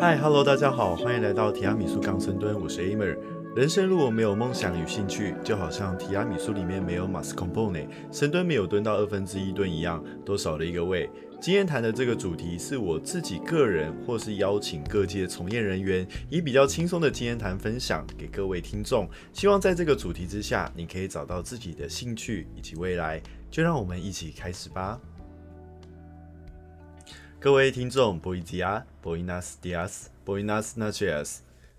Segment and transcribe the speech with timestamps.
[0.00, 3.18] 嗨，Hello，大家好，欢迎来到提拉米苏刚深蹲，我是 Amer。
[3.56, 11.10] 人生如果没有梦想与兴趣，就好像提拉米苏里面没有马斯孔波内，深蹲没有蹲到二分之一吨一样，都少了一个胃。
[11.40, 19.08] 今天谈的这个主题是我自己个人，或是邀请各界从业人员，以比较轻松的经验谈分享给各位听众。
[19.32, 23.20] 希望在这个主题之下，你可以找到自己的兴趣以及未来。
[23.50, 25.00] 就让我们一起开始吧。
[27.40, 31.36] 各位听众，Boy Dia，Boynas Dias，Boynas Naches。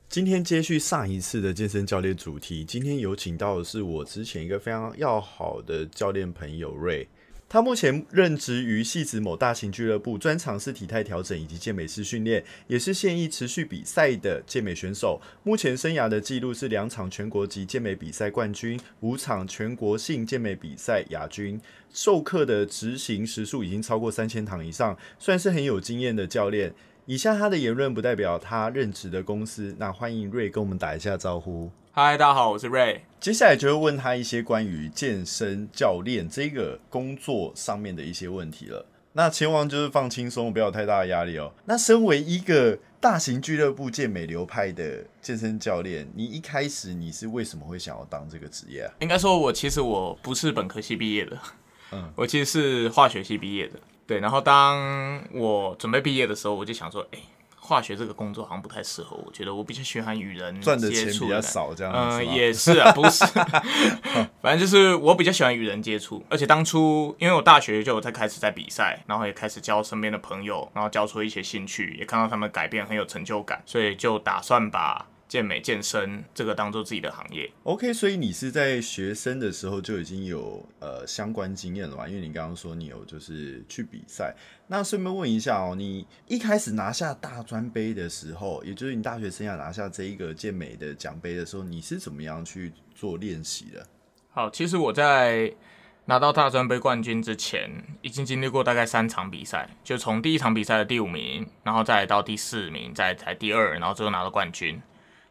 [0.08, 7.06] 今天接续上一次的健身教练主题，今天有请到的是我之前一个非常要好的教练朋友瑞。
[7.50, 15.20] 他目前任职于戏子某大型俱乐部，专长是体态调整以及健美式训练，也是现役持续比赛的健美选手。
[15.42, 21.60] 目前生涯的记录是两场全国级健美比赛冠军，五场全国性健美比赛亚军。
[21.92, 26.72] 授课的执行时数已经超过三千堂以上，算是很有经验的教练。
[27.08, 29.76] 以下他的言论不代表他任职的公司。
[29.80, 31.72] 那欢迎瑞跟我们打一下招呼。
[32.02, 33.02] 嗨，大家好，我是 Ray。
[33.20, 38.86] 接下来就会问他一些关于健身教练这个工作上面的一些问题了。
[39.12, 41.52] 那千万就是放轻松，不要有太大的压力哦。
[41.66, 48.94] 那身为一个大型俱乐部健美流派的健身教练，你一开始你是为什么会想要当这个职业啊？
[49.00, 51.38] 应该说，我其实我不是本科系毕业的，
[51.92, 53.78] 嗯， 我其实是化学系毕业的。
[54.08, 57.20] 对，然后当我准备毕业的时候，我就想说，哎。
[57.70, 63.24] 化学这个工作好像不太适合我，觉得我比较喜欢与人赚的钱比较少，这样嗯，也是啊，不是，
[64.42, 75.06] 反正就是我比较喜欢与人接触，而且当初因为我大学就有在开始在比赛，然后也开始交身边的朋友，然后交出一些兴趣，也看到他们改变很有成就感，所以就打算把。
[75.30, 82.08] 健美健身这个当做自己的行业，OK，所以你是在学生的时候就已经有呃相关经验了嘛？
[82.08, 93.86] 因为你刚刚说你有就是去比赛，那顺便问一下哦，你一开始拿下大专杯的时候，也就是你大学生涯拿下这一个健美的奖杯的时候，你是怎么样去做练习的？
[94.32, 95.54] 好，其实我在
[96.06, 97.70] 拿到大专杯冠军之前，
[98.02, 104.82] 已经经历过大概三场比赛，就从第一场比赛的第五名，然后再到第四名，再才第二，然后最后拿到冠军。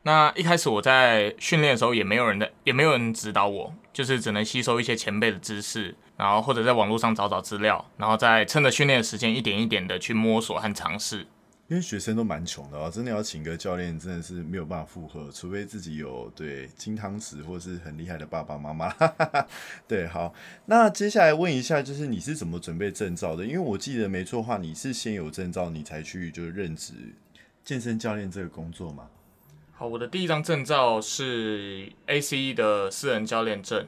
[0.03, 11.27] 那一开始我在训练的时候，也没有人的，也没有人指导我，就是只能吸收一些前辈的知识，然后或者在网络上找找资料，然后再趁着训练的时间，一点一点的去摸索和尝试。
[11.67, 18.91] 因为学生都蛮穷的啊，真的要请个教练，真的是没有办法负荷，除非自己有对金汤匙或是很厉害的爸爸妈妈。
[19.87, 20.33] 对，好，
[20.65, 23.45] 那接下来问一下，就是你是怎么准备证照的？
[23.45, 26.95] 因为我记得没错的话，你是先有证照，你才去就是任职
[27.63, 29.05] 健身教练这个工作吗？
[29.79, 33.87] 好，我的第一张证照是 ACE 的私人教练证。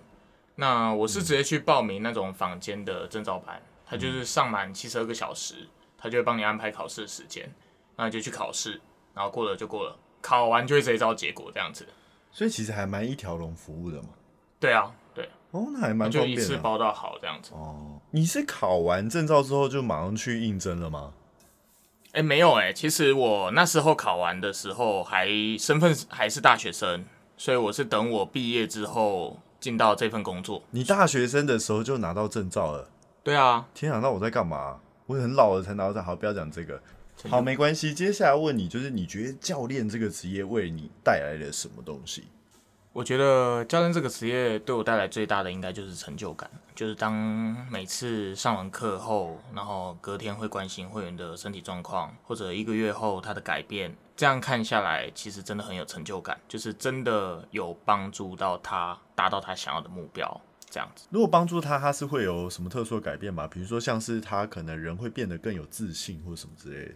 [0.55, 5.67] 那我是直接去报名那种坊间的证照班，他就是上满七十二个小时，
[5.99, 7.53] 他就会帮你安排考试的时间，
[7.97, 8.81] 那就去考试，
[9.15, 11.85] 然后过了就过了，考完就会直接招结果这样子。
[12.31, 14.11] 所以其实还蛮一条龙服务的嘛。
[14.61, 15.29] 对啊，对。
[15.51, 17.51] 哦，那还蛮就一次包到好这样子。
[17.53, 21.13] 哦，你是考完证照之后就马上去应征了吗？
[22.13, 25.29] 哎，没有哎，其实我那时候考完的时候还
[25.59, 27.05] 身份还是大学生，
[27.37, 30.63] 所以我是等我毕业之后进到这份工作。
[30.73, 32.91] 你大学生的时候就拿到证照了？
[33.23, 33.67] 对啊。
[33.73, 34.81] 天啊，那我在干嘛？
[35.07, 36.83] 我很老了才拿到证，好，不要讲这个。
[37.29, 37.95] 好，没关系。
[37.95, 42.25] 接下来问你，就是你觉得教练这个职业为你带来了什么东西？
[42.93, 47.15] 我觉得教练这个职业对我带来最大的应该就是成就感，就是当
[47.71, 61.07] 每次上完课后，然后隔天会关心会员的身体状况，或者一个月后他的改变，这样看下来，其实真的很有成就感，就是真的有帮助到他达到他想要的目标，这样子。
[61.11, 63.47] 如果帮助他，他是会有什么特殊的改变吗？
[63.47, 66.95] 比如说像是他可能人会变得更有自信，或者什么之类的。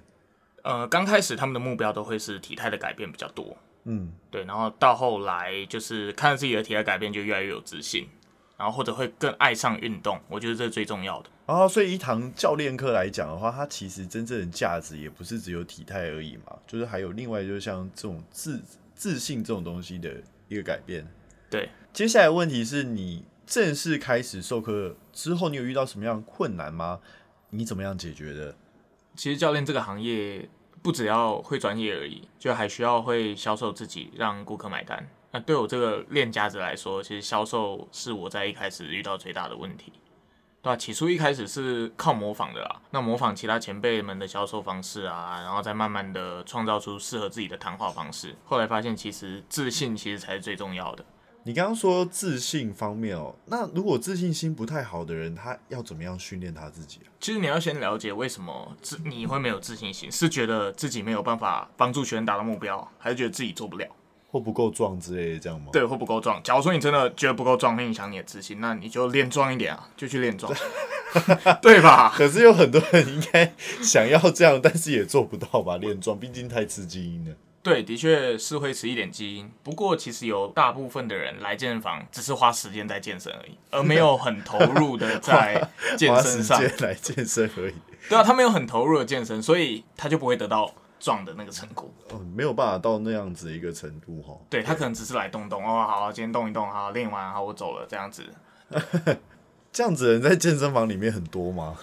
[0.64, 3.56] 呃，刚开始他们的目标都会是体态的改变比较多。
[3.84, 8.08] 嗯，对，然后到后来就是看自己的体态改变，就越来越有自信，
[8.56, 11.28] 然后或者会更爱上运动，我觉得这是最重要的。
[11.46, 18.62] 哦，所以一堂教练课来讲的话，它其实真正的价值也不是只有体态而已嘛，就是还有另外，就像这种自
[18.94, 20.10] 自信这种东西的
[20.48, 21.06] 一个改变。
[21.50, 27.00] 对，接下来问题是你正式开始授课之后，你有遇到什么样困难吗？
[27.50, 28.56] 你怎么样解决的？
[29.14, 30.48] 其实教练这个行业。
[30.84, 35.08] 不只要会专业而已，就还需要会销售自己，让顾客买单。
[35.30, 39.94] 那对我这个练家子来说，其实销售是我在一开始遇到最大的问题，
[40.60, 40.76] 对吧？
[40.76, 48.36] 起初一开始是靠模仿的啦，那模仿其他前辈们的销售方式啊，然后再慢慢的创造出适合自己的谈话方式。
[48.44, 51.02] 后来发现，其实自信其实才是最重要的。
[51.46, 57.12] 你刚刚说自信方面哦，那如果自信心不太好的人，他要怎么样训练他自己啊？
[57.20, 63.86] 其实你要先了解为什么自你会没有自信心，是觉得自己没有办法帮助学生达到目标，还是觉得自己做不了？
[64.30, 65.66] 或不够壮之类的，这样吗？
[65.70, 66.42] 对，或不够壮。
[66.42, 70.50] 假如说你真的觉得不够壮，会影响你的自信，那你就练壮一点啊，就去练壮，
[71.60, 72.10] 对吧？
[72.16, 73.52] 可是有很多人应该
[73.82, 75.76] 想要这样，但是也做不到吧？
[75.76, 77.36] 练壮毕竟太吃基因了。
[77.64, 79.50] 对，的确是会吃一点基因。
[79.62, 85.66] 不过其实有大部分的人来健身房，只是花时间在健身而已，而没有很投入的 在
[85.96, 87.74] 健身上来健身而已。
[88.10, 90.70] 对啊，他没有很投入的健身，所以他就不会得到
[91.00, 91.90] 壮的那个成果。
[92.10, 94.38] 哦，没有办法到那样子一个程度哈。
[94.50, 98.22] 对他可能只是来动动哦，好，今天动一动，好，练完好，我走了这样子。
[99.74, 101.74] 这样子人在健身房里面很多吗？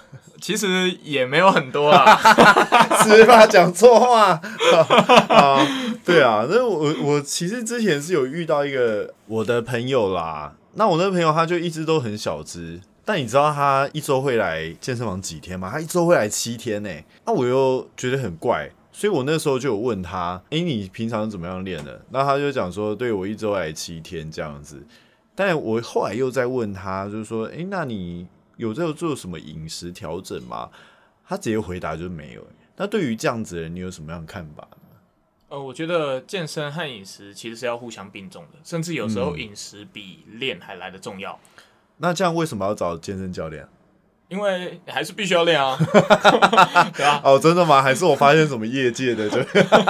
[0.41, 2.15] 其实也没有很多啊，
[3.03, 3.45] 是吧？
[3.45, 4.31] 讲错话
[5.27, 5.59] 啊！
[6.05, 15.69] 对啊，那我我其实之前是有遇到一个我的朋友啦，那我那个朋友他就一直都很小只，但你知道他一周会来健身房几天吗？
[15.69, 16.89] 他一周会来七天呢。
[17.25, 24.81] 那我又觉得很怪，所以我那时候就有问他：“哎，你平常怎么样练的？”那他就讲说：“对我一周来七天这样子。”
[25.33, 30.69] 但我后来又在问他，就是说，哎，那你有在做什么饮食调整吗？
[31.25, 32.45] 他直接回答就是没有。
[32.75, 34.77] 那对于这样子的人，你有什么样的看法呢？
[35.49, 41.37] 呃，我觉得健身和饮食其实是要互相并重的，甚至有时候饮食比练还来的重要。
[41.97, 43.67] 那这样为什么要找健身教练？
[44.31, 45.77] 因为还是必须要练啊，
[46.95, 47.19] 对啊。
[47.21, 47.81] 哦，真的吗？
[47.81, 49.37] 还是我发现什么业界的就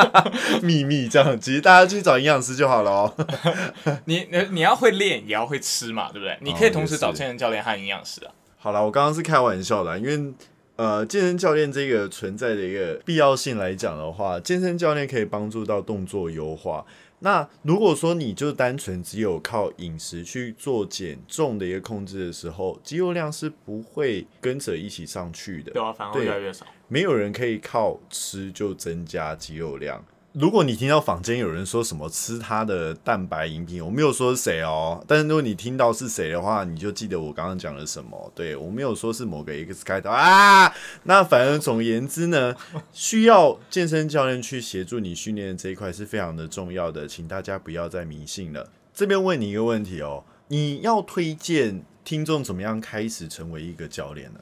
[0.66, 1.40] 秘密这样？
[1.40, 3.14] 其实大家去找营养师就好了哦。
[4.06, 6.36] 你你你要会练，也要会吃嘛，对不对？
[6.42, 8.32] 你可以同时找健身教练和营养师啊。
[8.58, 10.34] 好了，我刚刚是开玩笑的，因为
[10.78, 16.84] 呃，健身教练这个存在的一个必要性来讲的话，健身教练可以帮助到动作优化。
[17.24, 26.66] 那如果说你就单纯只有靠饮食去做减重的一个控制的时候，肌肉量是不会跟着一起上去的，对啊，反而越来越少。
[26.88, 30.04] 没有人可以靠吃就增加肌肉量。
[30.34, 38.32] 如果你听到坊间有人说什么吃他的蛋白饮品，我没有说是谁哦，但是如果你听到是谁的话，你就记得我刚刚讲了什么。
[38.34, 40.74] 对我没有说是某个 X 开头啊。
[41.04, 42.56] 那反正总而言之呢，
[42.94, 48.70] 需要健身教练去协助你训练这一块是非常的重要的，请大家不要再迷信了。
[48.94, 54.40] 这边问你一个问题哦，你要推荐听众怎么样开始成为一个教练呢？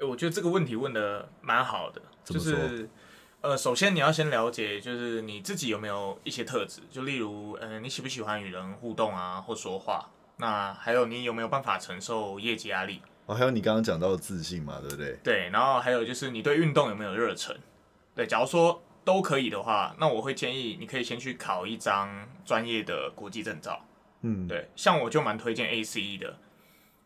[0.00, 2.88] 我觉得这个问题问的蛮好的，就是。
[3.42, 10.08] 呃，首先你要先了解，就是你自己有没有一些特质，就例如，呃，你喜不喜欢与人互动啊，或说话？
[10.38, 13.00] 那还有你有没有办法承受业绩压力？
[13.26, 15.18] 哦，还有你刚刚讲到的自信嘛，对不对？
[15.22, 17.56] 对，然后还有就是你对运动有没有热忱？
[18.14, 23.80] 对，假如说都可以的话，那我会建议你可以先去考一张专业的国际证照。
[24.22, 26.38] 嗯，对，像我就蛮推荐 ACE 的。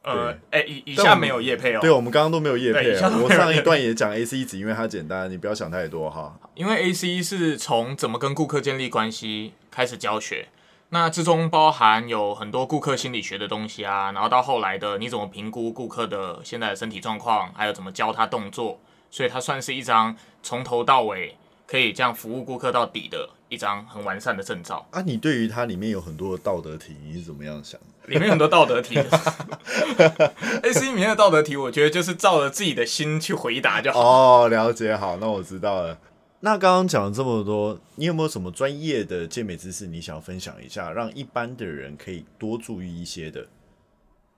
[0.02, 1.79] 呃，哎，以以下没有叶配哦。
[1.81, 3.12] 对，我们刚刚都没有叶配啊。
[3.23, 6.38] 我上一段也讲 A C 只因为它简单，你不要想太多哈。
[6.55, 10.49] 因为 A C 是从怎么跟顾客建立关系开始教学，
[10.88, 18.81] 那之中包含有很多顾客心理学的东西啊，然后到后来的你怎么评估顾客的现在的身体状况，还有怎么教他动作，
[19.11, 21.37] 所以它算是一张从头到尾
[21.67, 23.29] 可以这样服务顾客到底的。
[23.50, 25.03] 一张很完善的证照啊！
[25.03, 27.81] 你对于它里面有很多的道德题，你是怎么样想？
[28.10, 28.96] 里面很多道德题，
[30.62, 34.00] A C 里面的道德题，我觉得就是照着自己的心去回答就好。
[34.00, 35.96] 哦，了解，好，那我知道了。
[36.40, 43.46] 那刚刚讲了这么多，你有没有什么专业的健美知识你想要分享一下，让一般的人可以多注意一些的？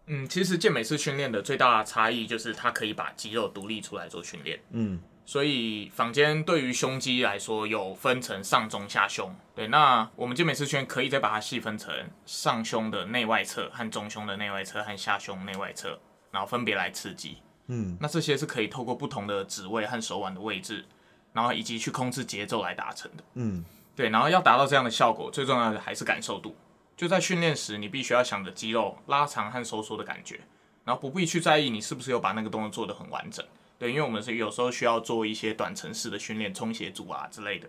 [0.09, 4.61] 嗯，其实健美式训练的最大的差异就是它可以把肌肉独立出来做训练。
[4.73, 5.01] 嗯。
[5.25, 11.95] 所以坊间对于胸肌来说有分成上中下胸，对，那我们健美师圈可以再把它细分成
[12.27, 15.99] 上胸的内外侧和中胸的内外侧和下胸内外侧，
[16.33, 17.39] 然后分别来刺激。
[17.69, 20.85] 嗯，那这些是可以透过不同的指位和手腕的位置，
[21.33, 23.23] 然后以及去控制节奏来达成的。
[23.35, 23.65] 嗯，
[23.95, 26.57] 对，然后要达到这样的效果，最重要的还是感受度。
[26.97, 30.41] 就在训练时，你必须要想着肌肉拉长和收缩的感觉，
[30.85, 33.45] 然后不必去在意你是不是有把那个动作做得很完整。
[33.83, 37.69] 对，因为我们是有时候需要做一些短程式的训练，冲斜组啊之类的。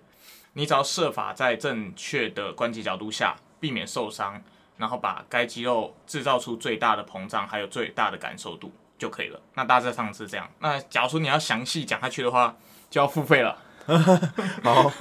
[0.54, 4.40] 你只要设法在正确的关节角度下避免受伤，
[4.78, 9.42] 然后把该肌肉制造出最大的膨胀，还有最大的感受度就可以了。
[9.56, 10.48] 那大致上是这样。
[10.60, 12.56] 那假如说你要详细讲下去的话，
[12.92, 13.58] 就要付费了。
[14.62, 14.94] 好，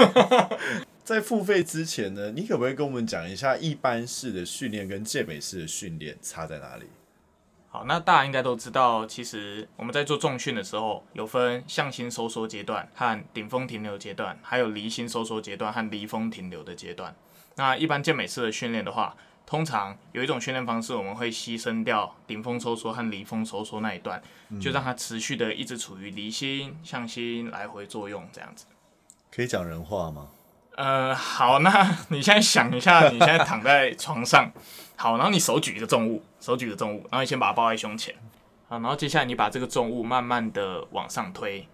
[1.04, 6.86] 在付费之前呢，你可不可以跟我们讲一下一般式的训练跟健美式的训练差在哪里？
[7.74, 17.16] 好，那大家应该都知道，其实我们在做重训的时候，有分向心收缩阶段和顶峰停留阶段，还有离心收缩阶段和离峰停留的阶段。
[17.54, 24.22] 那一般健美式的训练的话，通常有一种训练方式，我们会牺牲掉顶峰收缩和离峰收缩那一段，
[24.60, 28.66] 就让它持续的一直处于离心向心来回作用这样子。
[29.34, 30.28] 可以讲人话吗？
[30.76, 34.52] 呃，好，那 你现在想一下，你现在躺在床上，
[34.94, 38.14] 好，然后你手举一个重物，手举个重物，然后你先把它抱在胸前，
[38.68, 41.66] 好，然后接下来你把这个重物慢慢的往上推，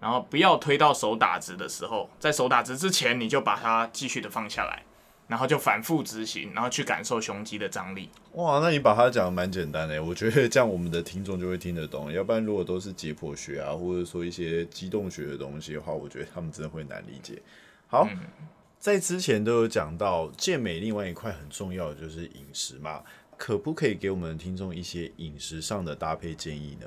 [0.00, 4.82] 然后不要推到手打直的时候，在手打直之前，你就把它继续的放下来，
[5.28, 8.10] 然后就反复执行，然后去感受胸肌的张力。
[8.32, 12.12] 哇，那你把它讲的蛮简单的，我觉得这样我们的听众就会听得懂。
[12.12, 17.40] 要不然如果都是解剖学啊，或者说一些机动学的东西的话，我觉得他们真的会难理解。
[17.86, 18.06] 好，
[18.78, 23.02] 在之前都有讲到健美，另外一块很重要的就是饮食嘛，
[23.36, 26.86] 可不可以给我们听众一些饮食上的搭配建议呢？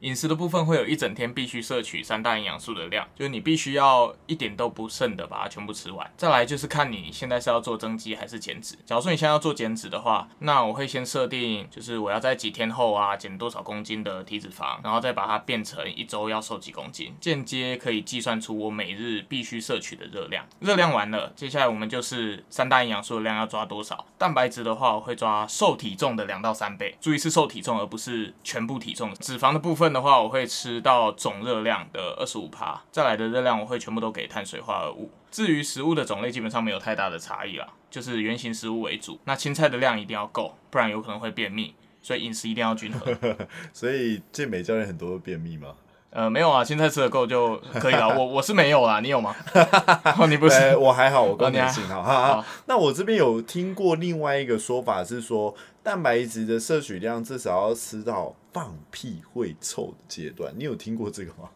[0.00, 6.08] 饮食的部分会有一整天必须摄取三大营养素的量，就是你必须要一点都不剩的把它全部吃完。
[6.16, 8.76] 再来就是看你现在是要做增肌还是减脂。
[8.86, 20.46] 假如说你现在要做减脂的话，那我会先设定，就是我要在几天后啊减多少公斤的体脂肪，然后再把它变成一周要瘦几公斤，间接可以计算出我每日必须摄取的热量。
[20.60, 24.06] 热量完了，接下来我们就是三大营养素的量要抓多少。
[24.16, 29.12] 蛋白质的话，我会抓瘦体重的两到三倍，注意是瘦体重而不是全部体重。
[29.16, 29.87] 脂肪的部分。
[29.92, 35.10] 的话，我会吃到总热量的二十五趴，再来的热量我会全部都给碳水化合物。
[35.30, 39.18] 至于食物的种类，基本上没有太大的差异啦，就是原型食物为主。
[39.24, 43.14] 那青菜的量一定要够，不然有可能会便秘，所以饮食一定要均衡。
[43.72, 45.74] 所以健美教练很多便秘吗？
[46.10, 48.08] 呃，没有啊，青菜吃的够就可以了。
[48.16, 49.36] 我我是没有啦，你有吗？
[50.26, 50.74] 你不是？
[50.74, 52.42] 我还好，我更年轻哈。
[52.64, 60.54] 那我这边有听过另外一个说法是说，蛋白质的摄取量至少要吃到放屁会臭的阶段。
[60.56, 61.50] 你有听过这个吗？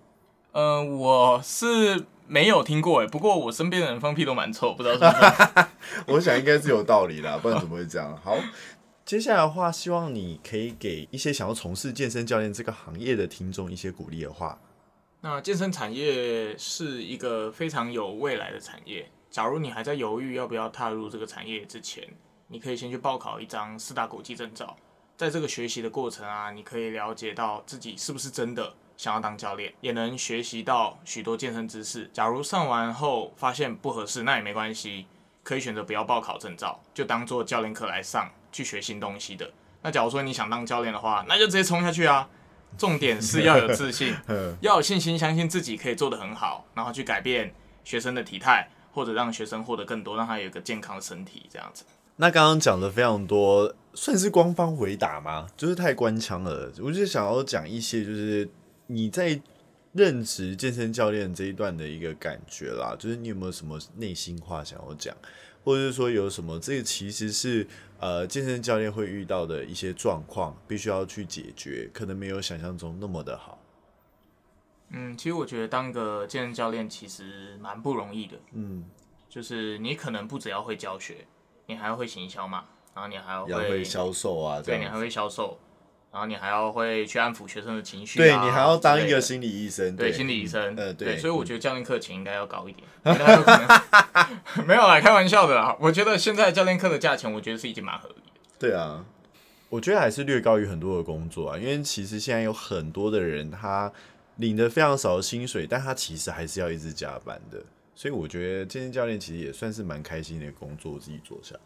[0.53, 3.07] 嗯，我是没有听过哎。
[3.07, 5.05] 不过我身边的人放屁都蛮臭，不知道是不
[5.61, 5.67] 是？
[6.13, 8.17] 我想应该是有道理啦，不然怎么会这样？
[8.23, 8.37] 好。
[9.05, 14.59] 接下来的话，希望你可以给一些想要从事健身教练这个行业的听众一些鼓励的话。
[15.23, 19.11] 那健身产业是一个非常有未来的产业。
[19.31, 22.07] 假如你还在犹豫要不要踏入这个产业之前，
[22.49, 24.77] 你可以先去报考一张四大国际证照。
[25.23, 32.11] 在这个学习的过程啊，你可以了解到自己是不是真的想要当教练，也能学习到许多健身知识。
[32.13, 35.07] 假如上完后发现不合适，那也没关系，
[35.45, 38.29] 可以选择不要报考证照，就当做教练课来上。
[38.51, 39.49] 去学新东西的。
[39.81, 42.29] 那假如说你想当教练的话，那就直接冲下去啊！
[42.77, 44.15] 重点是要有自信，
[44.61, 51.85] 要有信心，相信自己可以做得很好，然后去改变学生的体态，或者让学生获得更多，让他有一个健康的身体，这样子。
[52.17, 55.49] 那刚刚讲的非常多，算是官方回答吗？
[55.57, 56.73] 就是太官腔了。
[56.81, 58.49] 我就想要讲一些，就是
[58.87, 59.41] 你在
[59.93, 62.95] 任职健身教练这一段的一个感觉啦。
[62.99, 65.17] 就是你有没有什么内心话想要讲？
[65.65, 67.67] 或者是说有什么，这个其实是
[68.01, 73.59] 呃健身教练会遇到的一些状况，必须要去解决，可能没有想象中那么的好。
[74.91, 78.37] 嗯，其实我觉得当个健身教练其实蛮不容易的。
[78.53, 78.85] 嗯，
[79.29, 81.27] 就是你可能不只要会教学，
[81.67, 82.65] 你还要会行销嘛，
[82.95, 85.59] 然后你还要会销售啊，对，你还会销售。
[86.13, 92.87] 然后你还要会去安抚学生的情绪，对你还要当一个心理医生，对心理医生，呃，对，所以我觉得教练课钱应该要高一点。
[94.67, 95.75] 没有啦，开玩笑的啦。
[95.81, 98.41] 我觉得现在教练课的价钱，我觉得是已经蛮合理的。
[98.59, 99.07] 对啊，
[99.71, 103.91] 我觉得还是略高于很多的工作啊，因为其实现在有很多的人，他
[104.37, 107.59] 领的非常少的薪水，但他其实还是要一直加班的。
[108.03, 111.61] 所以我觉得健身教练其实也算是蛮开心的工作，自己做下来。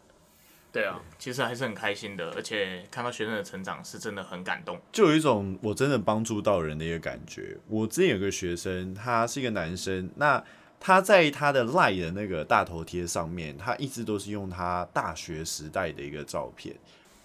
[0.71, 7.57] 对啊，其实还是很开心的，而且看到学生的成长是真的很感动，就有一种我真的帮助到人的一个感觉。
[7.67, 10.43] 我之前有个学生，他是一个男生，那
[10.79, 16.75] 他在他的赖的那个大头贴上面，他一直都是用他大学时代的一个照片。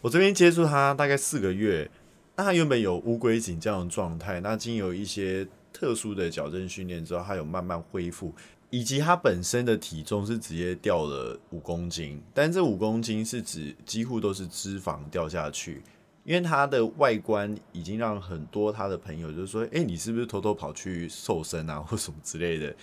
[0.00, 1.86] 我这边接触他大概四个月，
[2.36, 8.34] 那他原本有乌龟颈这样的状态，那经有一些特殊的矫正训练之后，他有慢慢恢复。
[8.74, 15.82] 以及他本身的体重是直接掉了五公斤，但这五公斤是指几乎都是脂肪掉下去，
[16.24, 22.74] 因为他的外观已经让很多他的朋友就说：“哎，你是不是偷偷跑去瘦身啊，或什么之类的？”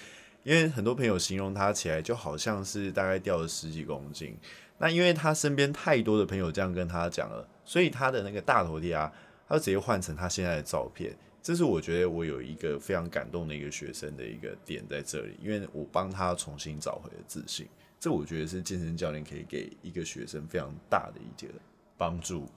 [0.45, 4.37] 因为很多朋友形容他起来就好像是大概掉了十几公斤。
[4.77, 9.11] 那因为他身边太多的朋友这样跟他讲了，所以他的那个大头贴啊，
[9.47, 11.17] 他就直接换成他现在的照片。
[11.49, 17.67] 这是我觉得我有一个非常感动的一个学生的一个点在这里，因为我帮他重新找回了自信。
[17.99, 21.51] 这我觉得是健身教练可以给一个学生非常大的一个
[21.97, 22.47] 帮助。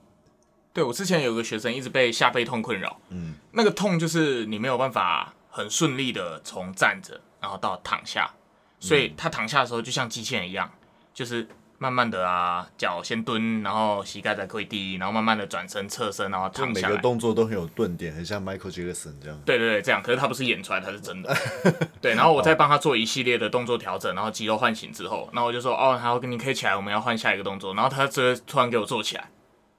[0.73, 8.31] 对我之前有个学生一直被下背痛困扰，嗯，那个痛就是你没有办法很顺利的从站着然后到躺下，
[8.79, 10.71] 所以他躺下的时候就像机器人一样，
[11.15, 11.47] 就是。
[11.83, 17.01] 慢慢的啊，脚先蹲，然后膝盖再跪地，然后慢慢的转身侧身，然后就每个躺下来。
[17.01, 19.37] 动作都很有顿点，很像 Michael Jackson 这样。
[19.45, 20.01] 对对对，这样。
[20.01, 21.35] 可是他不是演出来，他是真的。
[21.99, 27.73] 对，然后我再帮他做一系列的动作调整，然后肌肉唤醒之后，然后我就说，哦，好，你可以起来，我们要换下一个动作。
[27.73, 29.29] 然后他这突然给我做起来，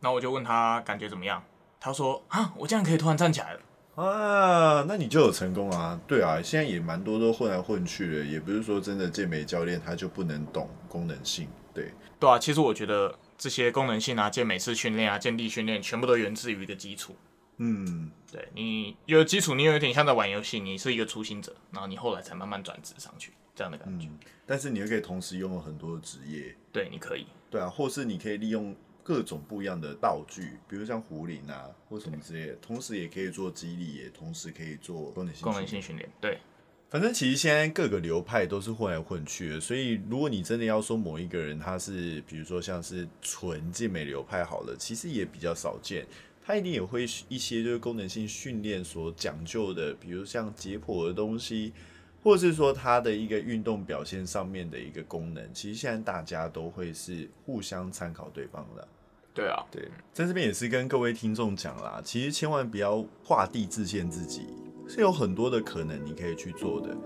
[0.00, 1.42] 然后我就问他感觉怎么样，
[1.80, 3.60] 他说啊，我这样可以突然站起来了。
[3.94, 5.96] 啊，那你就有成功啊！
[6.04, 11.46] 对啊，现在也蛮多都混来混去的，也不是说真的健美教练他就不能懂功能性。
[11.74, 17.16] 对，对啊，其实我觉得这些功能性啊、健美式训练啊、健力训练，全部都源自于一个基础。
[17.56, 24.08] 嗯，对你有基础，你有点像在玩游戏，你是一个初心者，然后你后来才慢慢转职上去，这样的感觉。
[24.46, 27.26] 但是你又可以同时拥有很多的职业，对，你可以。
[27.50, 36.38] 对啊，或是你可以利用各种不一样的道具，比如像壶铃啊或什么之类的，同时也可以做激励，也同时可以做功能性功能性训练，对，
[36.90, 46.06] 反正其实现在各个流派都是混来混去的，所以如果你真的要说某一个人他是，比如说像是纯健美流派好了，其实也比较少见。
[46.46, 51.72] 他一定也会一些就是功能性训练所讲究的，比如像解剖的东西，
[52.22, 58.86] 或者是说他的一个运动表现上面的一个功能，其实现在大家都会是互相参考对方的。
[59.32, 64.42] 对啊，对，在这边也是跟各位听众讲啦，其实千万不要画地自限自己，
[64.86, 66.96] 是有很多的可能你可以去做的。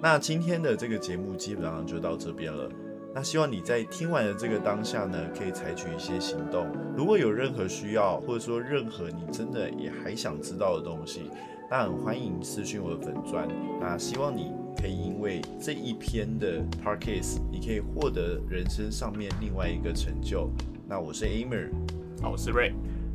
[0.00, 2.68] 那今天的这个节目基本上就到这边了。
[3.14, 6.66] 那希望你在听完的这个当下呢，可以采取一些行动。
[6.96, 11.30] 如果有任何需要，或者说任何你真的也还想知道的东西，
[11.70, 13.46] 那很欢迎私讯我的粉砖。
[13.78, 14.50] 那希望你
[14.80, 20.50] 可以因为这一篇的 p a r k a s 你可以获得人生上面另外一个成就。
[20.88, 21.68] 那我是 Amer。
[22.22, 22.72] 好，我是 Ray，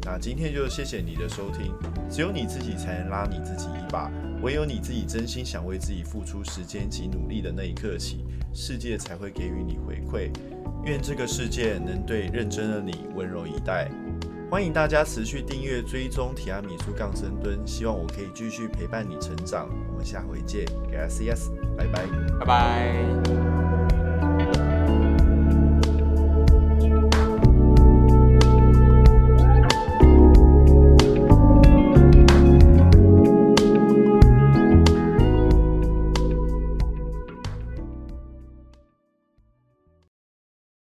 [0.09, 1.73] 那今天就谢谢你的收听。
[2.09, 4.09] 只有你自己才能拉你自己一把，
[4.41, 10.31] 唯有你自己真心想为自己付出时间及努力的那一刻起，世界才会给予你回馈。
[10.85, 13.91] 愿这个世界能对认真的你温柔以待。
[14.49, 19.67] 欢迎大家持续订阅追踪提亚米苏杠深蹲，希望我可以继续陪伴你成长。
[19.91, 22.05] 我们下回见，Gracias，拜拜。
[22.39, 23.46] 拜拜。